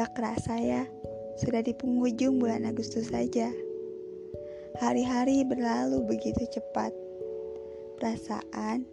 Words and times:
Gak 0.00 0.16
kerasa 0.16 0.56
ya, 0.56 0.88
sudah 1.36 1.60
di 1.60 1.76
penghujung 1.76 2.40
bulan 2.40 2.64
Agustus 2.64 3.12
saja. 3.12 3.52
Hari-hari 4.80 5.44
berlalu 5.44 6.00
begitu 6.08 6.40
cepat. 6.56 6.88
Perasaan 8.00 8.88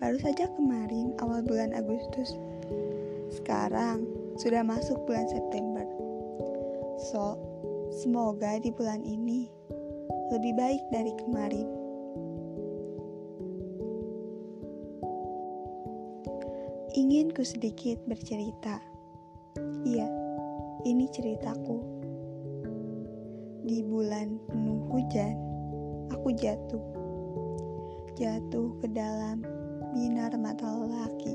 baru 0.00 0.16
saja 0.16 0.48
kemarin 0.56 1.12
awal 1.20 1.44
bulan 1.44 1.76
Agustus. 1.76 2.32
Sekarang 3.36 4.08
sudah 4.40 4.64
masuk 4.64 4.96
bulan 5.04 5.28
September. 5.28 5.84
So, 7.12 7.36
semoga 7.92 8.56
di 8.56 8.72
bulan 8.72 9.04
ini 9.04 9.52
lebih 10.32 10.56
baik 10.56 10.80
dari 10.88 11.12
kemarin. 11.20 11.68
Ingin 16.96 17.28
ku 17.36 17.44
sedikit 17.44 18.00
bercerita. 18.08 18.80
Iya, 19.84 20.08
ini 20.86 21.10
ceritaku. 21.10 21.82
Di 23.66 23.82
bulan 23.82 24.38
penuh 24.46 24.86
hujan, 24.94 25.34
aku 26.14 26.30
jatuh. 26.38 26.84
Jatuh 28.14 28.70
ke 28.78 28.86
dalam 28.94 29.42
binar 29.90 30.30
mata 30.38 30.62
lelaki 30.62 31.34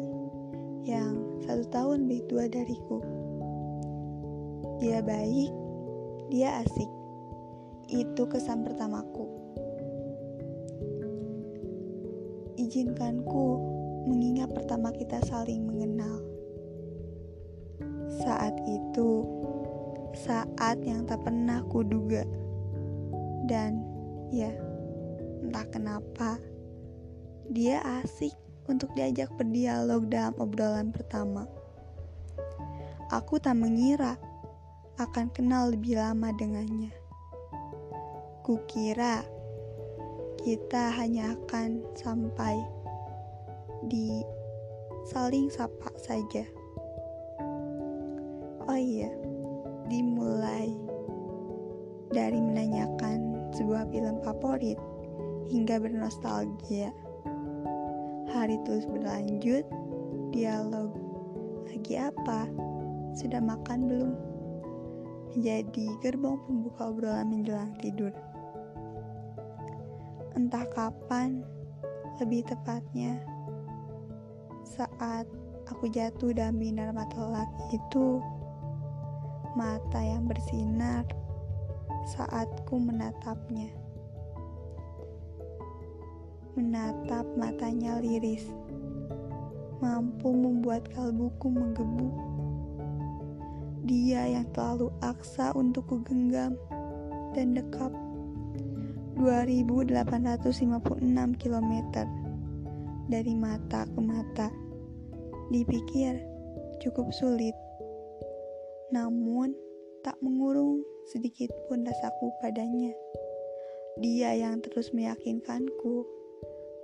yang 0.87 1.19
satu 1.43 1.67
tahun 1.67 2.07
lebih 2.07 2.31
tua 2.31 2.47
dariku. 2.47 3.03
Dia 4.79 5.03
baik, 5.03 5.51
dia 6.31 6.63
asik. 6.63 6.87
Itu 7.91 8.23
kesan 8.31 8.63
pertamaku. 8.63 9.27
Izinkanku 12.55 13.47
mengingat 14.07 14.55
pertama 14.55 14.95
kita 14.95 15.19
saling 15.27 15.67
mengenal. 15.67 16.23
Saat 18.21 18.53
itu, 18.63 19.23
saat 20.21 20.77
yang 20.85 21.09
tak 21.09 21.25
pernah 21.25 21.65
kuduga. 21.65 22.21
Dan 23.49 23.81
ya, 24.29 24.53
entah 25.41 25.65
kenapa, 25.73 26.37
dia 27.49 27.81
asik 28.01 28.37
untuk 28.69 28.93
diajak 28.93 29.33
berdialog 29.33 30.05
dalam 30.07 30.37
obrolan 30.37 30.93
pertama. 30.93 31.49
Aku 33.11 33.41
tak 33.41 33.57
mengira 33.59 34.15
akan 35.01 35.33
kenal 35.33 35.73
lebih 35.73 35.97
lama 35.97 36.31
dengannya. 36.37 36.93
Kukira 38.45 39.25
kita 40.41 40.93
hanya 40.95 41.35
akan 41.37 41.81
sampai 41.97 42.61
di 43.89 44.21
saling 45.09 45.49
sapa 45.49 45.89
saja. 45.97 46.45
Oh 48.69 48.77
iya, 48.77 49.09
dimulai 49.91 50.71
dari 52.15 52.39
menanyakan 52.39 53.51
sebuah 53.51 53.91
film 53.91 54.23
favorit 54.23 54.79
hingga 55.51 55.83
bernostalgia. 55.83 56.95
Hari 58.31 58.55
terus 58.63 58.87
berlanjut, 58.87 59.67
dialog 60.31 60.95
lagi 61.67 61.99
apa? 61.99 62.47
Sudah 63.19 63.43
makan 63.43 63.91
belum? 63.91 64.11
Menjadi 65.35 65.87
gerbong 65.99 66.39
pembuka 66.47 66.87
obrolan 66.87 67.27
menjelang 67.27 67.75
tidur. 67.83 68.15
Entah 70.39 70.63
kapan, 70.71 71.43
lebih 72.23 72.47
tepatnya 72.47 73.19
saat 74.63 75.27
aku 75.67 75.91
jatuh 75.91 76.31
dalam 76.31 76.55
binar 76.55 76.95
mata 76.95 77.19
lelaki 77.19 77.75
itu, 77.75 78.23
mata 79.55 79.99
yang 79.99 80.27
bersinar 80.27 81.03
saat 82.07 82.47
ku 82.63 82.79
menatapnya. 82.79 83.67
Menatap 86.55 87.27
matanya 87.35 87.99
liris, 87.99 88.47
mampu 89.79 90.31
membuat 90.31 90.87
kalbuku 90.91 91.47
menggebu. 91.51 92.09
Dia 93.87 94.39
yang 94.39 94.47
terlalu 94.55 94.91
aksa 95.03 95.51
untuk 95.55 95.87
ku 95.87 95.99
genggam 96.03 96.55
dan 97.35 97.55
dekap. 97.55 97.91
2856 99.19 101.35
km 101.37 101.73
dari 103.11 103.33
mata 103.35 103.83
ke 103.85 103.99
mata. 103.99 104.47
Dipikir 105.51 106.23
cukup 106.79 107.11
sulit, 107.11 107.53
namun 108.91 109.55
tak 110.03 110.19
mengurung 110.19 110.83
sedikit 111.07 111.51
pun 111.67 111.87
rasaku 111.87 112.31
padanya. 112.43 112.91
Dia 113.99 114.35
yang 114.35 114.63
terus 114.63 114.91
meyakinkanku, 114.95 116.07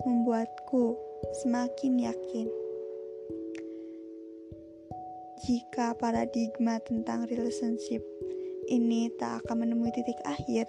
membuatku 0.03 0.95
semakin 1.44 2.07
yakin. 2.07 2.47
Jika 5.47 5.95
paradigma 5.95 6.81
tentang 6.84 7.29
relationship 7.29 8.03
ini 8.68 9.07
tak 9.16 9.45
akan 9.45 9.63
menemui 9.63 9.94
titik 9.95 10.18
akhir, 10.28 10.68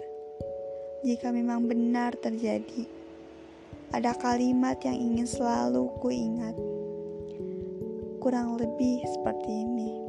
jika 1.03 1.33
memang 1.33 1.67
benar 1.67 2.15
terjadi, 2.19 2.87
ada 3.91 4.13
kalimat 4.15 4.77
yang 4.85 4.95
ingin 4.95 5.27
selalu 5.27 5.89
kuingat. 5.99 6.53
ingat 6.53 6.79
kurang 8.19 8.59
lebih 8.59 8.99
seperti 9.07 9.63
ini. 9.63 10.08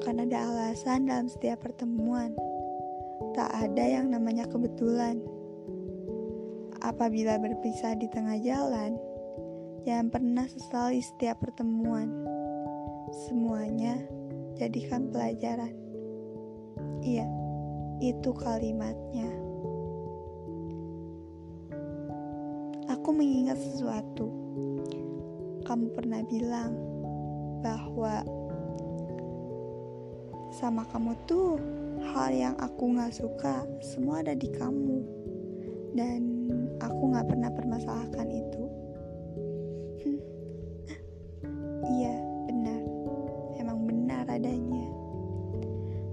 Akan 0.00 0.24
ada 0.24 0.48
alasan 0.48 1.12
dalam 1.12 1.28
setiap 1.28 1.60
pertemuan. 1.60 2.32
Tak 3.36 3.52
ada 3.52 3.84
yang 3.84 4.08
namanya 4.08 4.48
kebetulan. 4.48 5.20
Apabila 6.80 7.36
berpisah 7.36 7.92
di 8.00 8.08
tengah 8.08 8.40
jalan, 8.40 8.96
jangan 9.84 10.08
pernah 10.08 10.48
sesali 10.48 11.04
setiap 11.04 11.44
pertemuan. 11.44 12.08
Semuanya 13.28 14.00
jadikan 14.56 15.12
pelajaran. 15.12 15.76
Iya, 17.04 17.28
itu 18.00 18.32
kalimatnya. 18.32 19.28
Aku 22.88 23.12
mengingat 23.12 23.60
sesuatu 23.60 24.32
kamu 25.68 25.92
pernah 25.92 26.24
bilang 26.24 26.72
bahwa 27.60 28.24
sama 30.60 30.84
kamu 30.92 31.16
tuh 31.24 31.56
hal 32.12 32.28
yang 32.36 32.52
aku 32.60 32.92
gak 32.92 33.16
suka 33.16 33.64
semua 33.80 34.20
ada 34.20 34.36
di 34.36 34.44
kamu. 34.52 35.00
Dan 35.96 36.20
aku 36.76 37.16
gak 37.16 37.32
pernah 37.32 37.48
permasalahkan 37.48 38.28
itu. 38.28 38.62
Iya 41.90 42.12
benar. 42.44 42.80
Emang 43.56 43.88
benar 43.88 44.28
adanya. 44.28 44.84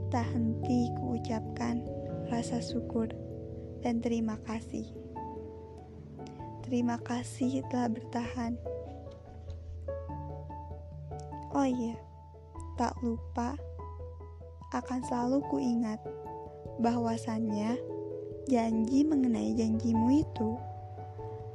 Tak 0.07 0.23
henti 0.31 0.95
kuucapkan 0.95 1.83
rasa 2.31 2.63
syukur 2.63 3.11
dan 3.83 3.99
terima 3.99 4.39
kasih. 4.47 4.87
Terima 6.63 6.95
kasih 7.03 7.67
telah 7.67 7.91
bertahan. 7.91 8.55
Oh 11.51 11.67
iya, 11.67 11.99
tak 12.79 12.95
lupa 13.03 13.59
akan 14.75 14.99
selalu 15.07 15.39
kuingat 15.47 16.03
bahwasannya 16.83 17.79
janji 18.51 19.07
mengenai 19.07 19.55
janjimu 19.55 20.23
itu 20.23 20.59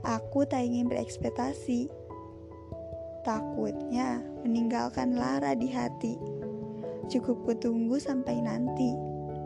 aku 0.02 0.44
tak 0.48 0.64
ingin 0.64 0.88
berekspektasi. 0.88 1.88
Takutnya 3.22 4.18
meninggalkan 4.42 5.14
lara 5.14 5.54
di 5.54 5.70
hati. 5.70 6.18
Cukup 7.06 7.46
kutunggu 7.46 8.02
sampai 8.02 8.42
nanti 8.42 8.90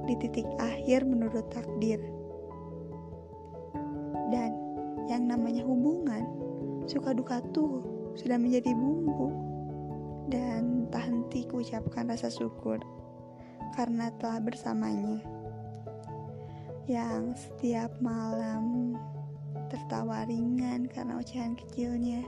di 0.09 0.15
titik 0.17 0.49
akhir 0.57 1.05
menurut 1.05 1.45
takdir. 1.53 2.01
Dan 4.33 4.51
yang 5.11 5.29
namanya 5.29 5.61
hubungan, 5.67 6.25
suka 6.89 7.13
duka 7.13 7.45
tuh 7.53 7.85
sudah 8.17 8.41
menjadi 8.41 8.73
bumbu 8.73 9.29
dan 10.33 10.89
tak 10.89 11.07
henti 11.07 11.45
kuucapkan 11.47 12.09
rasa 12.09 12.33
syukur 12.33 12.81
karena 13.77 14.09
telah 14.17 14.41
bersamanya 14.41 15.21
yang 16.87 17.35
setiap 17.35 17.91
malam 17.99 18.95
tertawa 19.67 20.23
ringan 20.31 20.87
karena 20.87 21.19
ocehan 21.19 21.59
kecilnya 21.59 22.23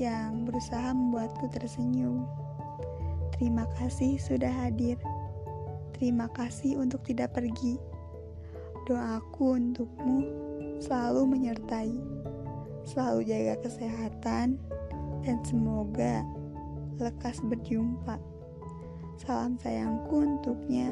yang 0.00 0.48
berusaha 0.48 0.96
membuatku 0.96 1.52
tersenyum. 1.52 2.24
Terima 3.36 3.68
kasih 3.76 4.16
sudah 4.16 4.48
hadir. 4.48 4.96
Terima 5.92 6.32
kasih 6.32 6.80
untuk 6.80 7.04
tidak 7.04 7.36
pergi. 7.36 7.76
Doaku 8.88 9.60
untukmu 9.60 10.18
selalu 10.80 11.36
menyertai. 11.36 11.92
Selalu 12.82 13.20
jaga 13.28 13.54
kesehatan 13.62 14.58
dan 15.22 15.36
semoga 15.44 16.24
lekas 16.98 17.38
berjumpa. 17.44 18.31
Salam 19.22 19.54
sayangku 19.54 20.18
untuknya. 20.18 20.90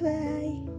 Bye. 0.00 0.75